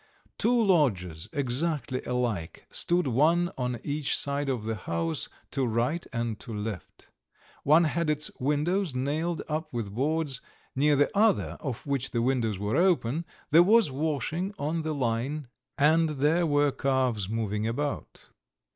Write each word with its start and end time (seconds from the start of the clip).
Two 0.39 0.59
lodges, 0.59 1.29
exactly 1.31 2.01
alike, 2.07 2.65
stood 2.71 3.05
one 3.07 3.51
on 3.55 3.79
each 3.83 4.17
side 4.17 4.49
of 4.49 4.63
the 4.63 4.73
house 4.73 5.29
to 5.51 5.63
right 5.63 6.07
and 6.11 6.39
to 6.39 6.51
left: 6.51 7.11
one 7.61 7.83
had 7.83 8.09
its 8.09 8.31
windows 8.39 8.95
nailed 8.95 9.43
up 9.47 9.71
with 9.71 9.93
boards; 9.93 10.41
near 10.75 10.95
the 10.95 11.15
other, 11.15 11.55
of 11.59 11.85
which 11.85 12.09
the 12.09 12.21
windows 12.23 12.57
were 12.57 12.77
open, 12.77 13.25
there 13.51 13.61
was 13.61 13.91
washing 13.91 14.55
on 14.57 14.81
the 14.81 14.95
line, 14.95 15.47
and 15.77 16.09
there 16.09 16.47
were 16.47 16.71
calves 16.71 17.29
moving 17.29 17.67
about. 17.67 18.31